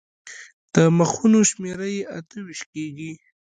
د 0.73 0.75
مخونو 0.97 1.39
شمېره 1.49 1.87
یې 1.95 2.01
اته 2.17 2.37
ویشت 2.45 2.65
کېږي. 2.73 3.11